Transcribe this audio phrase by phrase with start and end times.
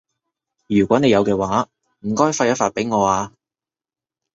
[0.65, 1.69] 如果你有嘅話，
[1.99, 3.33] 唔該發一發畀我啊